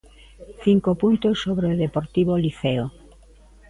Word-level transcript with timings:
Cinco 0.63 0.89
puntos 1.01 1.35
sobre 1.45 1.67
o 1.71 1.79
Deportivo 1.83 2.33
Liceo. 2.43 2.85